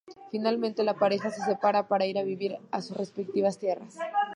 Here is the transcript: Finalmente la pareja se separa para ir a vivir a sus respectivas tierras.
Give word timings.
Finalmente 0.31 0.83
la 0.83 0.95
pareja 0.95 1.29
se 1.29 1.43
separa 1.45 1.87
para 1.87 2.07
ir 2.07 2.17
a 2.17 2.23
vivir 2.23 2.57
a 2.71 2.81
sus 2.81 2.97
respectivas 2.97 3.59
tierras. 3.59 3.99